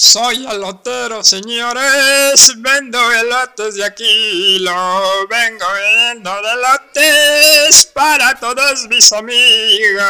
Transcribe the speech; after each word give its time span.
Soy 0.00 0.46
elotero, 0.46 1.24
señores, 1.24 2.52
vendo 2.58 3.12
elotes 3.12 3.74
de 3.74 3.84
aquí, 3.84 4.60
lo 4.60 5.26
vengo 5.26 5.66
viendo 5.74 6.30
de 6.40 6.52
elotes 6.52 7.86
para 7.86 8.38
todos 8.38 8.86
mis 8.88 9.12
amigos. 9.12 10.06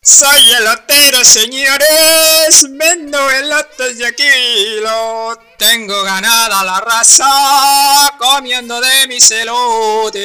Soy 0.00 0.50
elotero, 0.50 1.22
señores, 1.26 2.64
vendo 2.70 3.30
elotes 3.32 3.98
de 3.98 4.06
aquí, 4.06 4.80
lo 4.80 5.38
tengo 5.58 6.02
ganada 6.02 6.64
la 6.64 6.80
raza 6.80 8.16
comiendo 8.18 8.80
de 8.80 9.08
mis 9.08 9.30
elotes. 9.30 10.24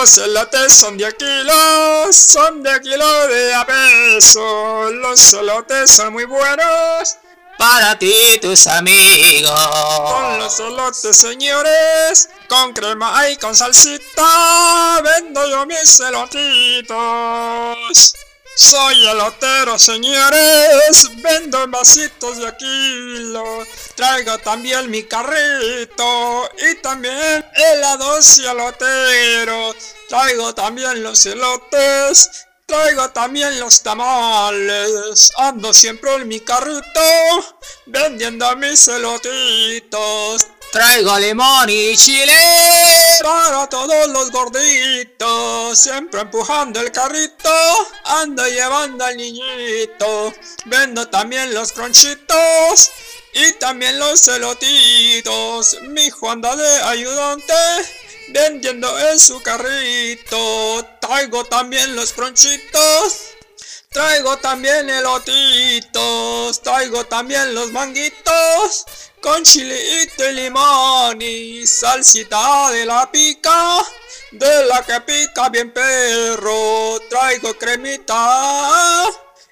Los 0.00 0.16
elotes 0.16 0.72
son 0.72 0.96
de 0.96 1.14
kilos, 1.14 2.16
son 2.16 2.62
de 2.62 2.80
kilo 2.80 3.28
de 3.28 3.52
a 3.52 3.66
peso. 3.66 4.90
Los 4.92 5.34
elotes 5.34 5.90
son 5.90 6.14
muy 6.14 6.24
buenos 6.24 7.18
para 7.58 7.98
ti 7.98 8.10
y 8.32 8.38
tus 8.38 8.66
amigos. 8.66 9.50
Con 9.50 10.38
los 10.38 10.58
elotes, 10.58 11.14
señores, 11.14 12.30
con 12.48 12.72
crema 12.72 13.28
y 13.28 13.36
con 13.36 13.54
salsita, 13.54 15.02
vendo 15.02 15.46
yo 15.46 15.66
mis 15.66 16.00
elotitos. 16.00 16.96
Soy 18.60 19.08
elotero, 19.08 19.78
señores, 19.78 21.10
vendo 21.22 21.64
en 21.64 21.70
vasitos 21.70 22.36
de 22.36 22.54
kilo. 22.58 23.64
Traigo 23.94 24.36
también 24.36 24.90
mi 24.90 25.02
carrito 25.02 26.50
y 26.58 26.74
también 26.82 27.42
helados 27.54 28.36
y 28.36 28.44
eloteros. 28.44 29.76
Traigo 30.10 30.54
también 30.54 31.02
los 31.02 31.24
elotes, 31.24 32.46
traigo 32.66 33.08
también 33.08 33.58
los 33.58 33.82
tamales. 33.82 35.32
Ando 35.38 35.72
siempre 35.72 36.14
en 36.16 36.28
mi 36.28 36.40
carrito 36.40 37.00
vendiendo 37.86 38.54
mis 38.56 38.86
elotitos. 38.88 40.46
Traigo 40.72 41.18
limón 41.18 41.68
y 41.68 41.96
chile. 41.96 42.32
Para 43.22 43.66
todos 43.68 44.06
los 44.08 44.30
gorditos, 44.30 45.76
siempre 45.76 46.20
empujando 46.20 46.80
el 46.80 46.92
carrito, 46.92 47.50
ando 48.04 48.46
llevando 48.46 49.04
al 49.04 49.16
niñito, 49.16 50.32
vendo 50.66 51.08
también 51.08 51.52
los 51.52 51.72
cronchitos 51.72 52.90
y 53.34 53.52
también 53.54 53.98
los 53.98 54.20
celotitos, 54.20 55.76
mi 55.88 56.02
hijo 56.02 56.30
anda 56.30 56.54
de 56.54 56.82
ayudante, 56.82 57.54
vendiendo 58.28 58.96
en 59.10 59.18
su 59.18 59.42
carrito, 59.42 60.86
traigo 61.00 61.44
también 61.44 61.96
los 61.96 62.12
cronchitos, 62.12 63.29
traigo 63.92 64.36
también 64.36 64.88
elotitos, 64.88 66.62
traigo 66.62 67.04
también 67.06 67.52
los 67.56 67.72
manguitos, 67.72 68.86
con 69.20 69.42
chilito 69.42 70.30
y 70.30 70.32
limón 70.32 71.20
y 71.20 71.66
salsita 71.66 72.70
de 72.70 72.86
la 72.86 73.10
pica, 73.10 73.84
de 74.30 74.64
la 74.66 74.84
que 74.84 75.00
pica 75.00 75.48
bien 75.48 75.72
perro, 75.72 77.00
traigo 77.10 77.58
cremita 77.58 79.06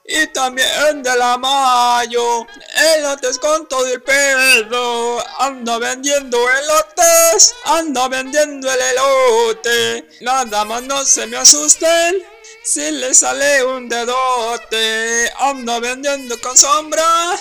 y 0.05 0.29
también 0.29 1.03
de 1.03 1.17
la 1.17 1.37
mayo, 1.37 2.47
elotes 2.95 3.41
con 3.41 3.67
todo 3.67 3.89
el 3.89 4.01
pedo, 4.03 5.25
ando 5.41 5.81
vendiendo 5.81 6.39
elotes, 6.49 7.57
ando 7.65 8.09
vendiendo 8.09 8.73
el 8.73 8.81
elote, 8.81 10.09
nada 10.21 10.65
más 10.65 10.83
no 10.85 11.05
se 11.05 11.27
me 11.27 11.39
asusten. 11.39 12.38
Si 12.71 12.91
le 12.91 13.15
sale 13.15 13.65
un 13.65 13.89
dedote, 13.89 15.33
ando 15.39 15.81
vendiendo 15.81 16.39
con 16.39 16.55
sombra 16.55 17.35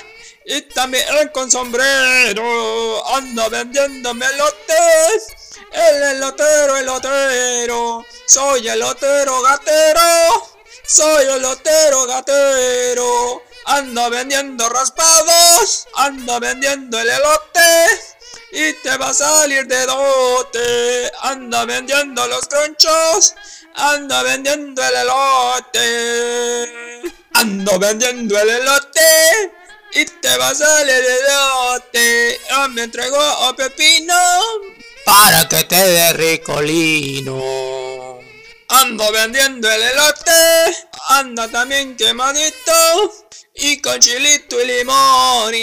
y 0.46 0.62
también 0.62 1.04
con 1.34 1.52
sombrero 1.52 3.06
ando 3.14 3.50
vendiendo 3.50 4.14
melotes. 4.14 5.28
El 5.70 6.02
elotero, 6.16 6.78
elotero, 6.78 8.06
soy 8.26 8.70
elotero 8.70 9.42
gatero, 9.42 10.48
soy 10.86 11.26
elotero 11.26 12.06
gatero. 12.06 13.44
Ando 13.66 14.10
vendiendo 14.10 14.70
raspados, 14.70 15.90
ando 15.96 16.40
vendiendo 16.40 16.98
el 17.02 17.10
elote 17.10 18.17
y 18.52 18.74
te 18.74 18.98
va 18.98 19.10
a 19.10 19.14
salir 19.14 19.68
de 19.68 19.86
dote. 19.86 21.12
Ando 21.22 21.66
vendiendo 21.66 22.28
los 22.28 22.48
conchos, 22.48 23.36
ando 23.76 24.24
vendiendo 24.24 24.82
el 24.84 24.96
elote. 24.96 25.82
Ando 27.34 27.80
vendiendo 27.80 28.40
el 28.40 28.50
elote 28.50 29.52
y 29.94 30.06
te 30.06 30.38
vas 30.38 30.62
a 30.62 30.78
salir 30.78 31.04
de 31.04 31.22
dote. 31.24 32.40
Yo 32.50 32.70
me 32.70 32.84
entrego 32.84 33.22
a 33.22 33.56
Pepino 33.56 34.16
para 35.06 35.48
que 35.48 35.64
te 35.64 35.76
dé 35.76 36.14
ricolino. 36.14 37.40
Ando 38.70 39.12
vendiendo 39.12 39.72
el 39.72 39.82
elote, 39.82 40.32
anda 41.08 41.48
también 41.48 41.96
quemadito 41.96 42.74
y 43.56 43.80
con 43.80 44.00
chilito 44.00 44.62
y 44.62 44.66
limón 44.66 45.54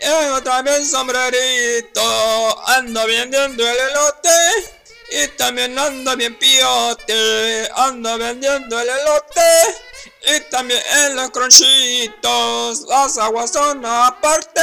yo 0.00 0.42
también 0.42 0.84
sombrerito. 0.84 2.68
Ando 2.68 3.06
vendiendo 3.06 3.68
el 3.68 3.76
elote 3.76 4.78
y 5.12 5.28
también 5.36 5.78
ando 5.78 6.16
bien 6.16 6.36
piote. 6.38 7.68
Ando 7.74 8.18
vendiendo 8.18 8.80
el 8.80 8.88
elote 8.88 9.76
y 10.26 10.40
también 10.50 10.80
en 11.04 11.16
los 11.16 11.30
cronchitos, 11.30 12.82
las 12.88 13.16
aguas 13.18 13.50
son 13.52 13.84
aparte. 13.84 14.60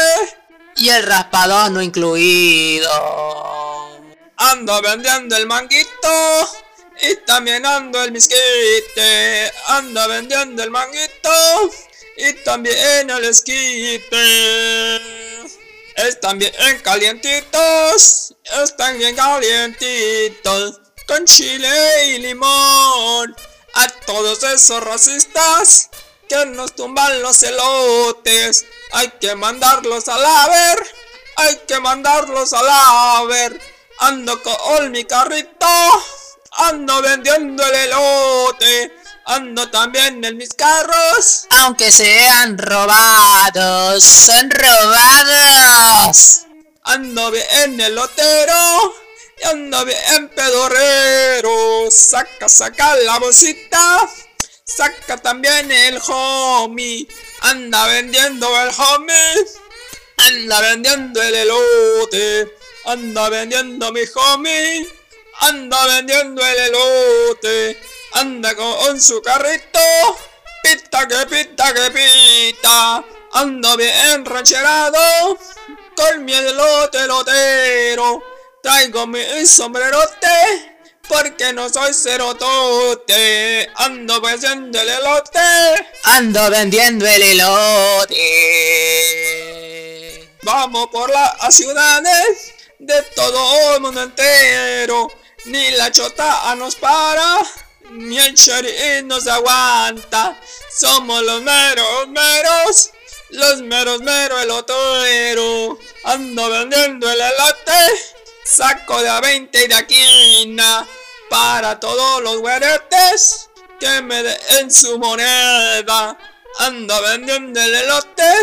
Y 0.75 0.89
el 0.89 1.03
raspadón 1.03 1.73
no 1.73 1.81
incluido. 1.81 2.89
Ando 4.37 4.81
vendiendo 4.81 5.35
el 5.35 5.47
manguito. 5.47 6.49
Y 7.01 7.15
también 7.25 7.65
ando 7.65 8.03
el 8.03 8.11
misquite. 8.11 9.51
Ando 9.67 10.07
vendiendo 10.07 10.61
el 10.61 10.69
manguito. 10.69 11.71
Y 12.17 12.33
también 12.43 13.09
el 13.09 13.25
esquite. 13.25 15.16
Están 15.97 16.37
bien 16.37 16.53
calientitos. 16.83 18.35
Están 18.63 18.99
bien 18.99 19.15
calientitos. 19.15 20.79
Con 21.07 21.25
chile 21.25 22.05
y 22.09 22.19
limón 22.19 23.35
a 23.73 23.87
todos 24.05 24.43
esos 24.43 24.83
racistas 24.83 25.89
que 26.29 26.45
nos 26.45 26.75
tumban 26.75 27.19
los 27.23 27.41
elotes. 27.41 28.65
Hay 28.91 29.07
que 29.19 29.33
mandarlos 29.35 30.07
a 30.07 30.17
la 30.19 30.47
ver, 30.47 30.87
hay 31.37 31.55
que 31.67 31.79
mandarlos 31.79 32.53
a 32.53 32.61
la 32.61 33.23
ver. 33.27 33.59
Ando 33.99 34.39
con 34.43 34.91
mi 34.91 35.03
carrito, 35.03 35.67
ando 36.51 37.01
vendiendo 37.01 37.65
el 37.65 37.75
elote. 37.75 38.93
Ando 39.29 39.69
también 39.69 40.23
en 40.23 40.37
mis 40.37 40.53
carros. 40.53 41.47
Aunque 41.49 41.91
sean 41.91 42.57
robados, 42.57 44.01
son 44.01 44.49
robados. 44.49 46.43
Ando 46.83 47.29
bien 47.31 47.77
el 47.81 47.93
lotero 47.93 48.93
y 49.43 49.47
anda 49.47 49.83
bien 49.83 50.29
pedorrero. 50.33 51.91
Saca, 51.91 52.47
saca 52.47 52.95
la 52.95 53.19
bolsita. 53.19 54.09
Saca 54.63 55.17
también 55.17 55.69
el 55.73 55.99
homie. 56.07 57.05
Anda 57.41 57.85
vendiendo 57.87 58.47
el 58.61 58.69
homie. 58.77 59.45
Anda 60.15 60.61
vendiendo 60.61 61.21
el 61.21 61.35
elote. 61.35 62.55
Anda 62.85 63.27
vendiendo 63.27 63.91
mi 63.91 64.03
homie. 64.15 64.87
Anda 65.41 65.85
vendiendo 65.85 66.45
el 66.45 66.59
elote. 66.59 67.77
Anda 68.19 68.55
con 68.55 68.99
su 68.99 69.21
carrito. 69.21 69.79
Pita 70.63 71.07
que 71.07 71.25
pita 71.27 71.73
que 71.73 71.91
pita. 71.91 73.03
Anda 73.33 73.75
bien 73.75 74.25
rancherado. 74.25 75.37
Con 75.95 76.25
mi 76.25 76.33
elote 76.33 77.05
lotero. 77.05 78.23
Traigo 78.63 79.05
mi 79.05 79.45
sombrerote 79.45 80.77
porque 81.07 81.53
no 81.53 81.69
soy 81.69 81.93
cerotote. 81.93 83.69
Ando 83.75 84.19
vendiendo 84.19 84.81
el 84.81 84.89
elote. 84.89 85.39
Ando 86.03 86.49
vendiendo 86.49 87.05
el 87.05 87.21
elote. 87.21 88.17
Vamos 90.41 90.87
por 90.87 91.09
las 91.11 91.53
ciudades 91.53 92.53
de 92.79 93.01
todo 93.15 93.75
el 93.75 93.81
mundo 93.81 94.01
entero. 94.01 95.11
Ni 95.45 95.71
la 95.71 95.91
chota 95.91 96.55
nos 96.55 96.75
para, 96.75 97.41
ni 97.91 98.19
el 98.19 98.33
sheriff 98.33 99.03
nos 99.05 99.27
aguanta. 99.27 100.39
Somos 100.79 101.23
los 101.23 101.41
meros 101.41 102.07
meros, 102.09 102.91
los 103.29 103.61
meros 103.61 104.01
meros 104.01 104.41
elotero. 104.43 105.77
Ando 106.03 106.49
vendiendo 106.49 107.09
el 107.09 107.19
elote 107.19 108.17
saco 108.47 109.01
de 109.01 109.09
a 109.09 109.19
20 109.19 109.65
y 109.65 109.67
de 109.67 109.87
quina 109.87 110.87
para 111.29 111.79
todos 111.79 112.21
los 112.23 112.37
güeretes 112.37 113.49
que 113.79 114.01
me 114.01 114.23
den 114.23 114.71
su 114.71 114.97
moneda. 114.97 116.17
Ando 116.59 117.01
vendiendo 117.01 117.61
el 117.61 117.75
elote 117.75 118.33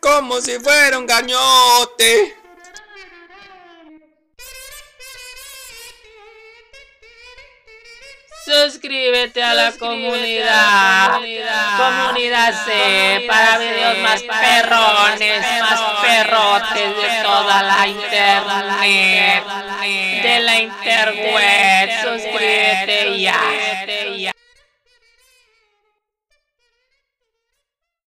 como 0.00 0.40
si 0.40 0.58
fuera 0.58 0.98
un 0.98 1.06
cañote. 1.06 2.43
Suscríbete 8.44 9.42
a 9.42 9.54
la 9.54 9.72
comunidad. 9.72 11.12
Comunidad 11.78 12.52
C 12.66 13.24
para 13.26 13.56
videos 13.56 13.98
más 13.98 14.22
perrones, 14.22 15.40
más 15.60 15.80
perrotes 16.02 16.96
de 16.96 17.22
toda 17.22 17.62
la 17.62 17.86
internet. 17.88 19.44
De 20.22 20.40
la 20.40 20.60
interweb. 20.60 21.90
Suscríbete 22.02 23.18
ya. 23.18 23.40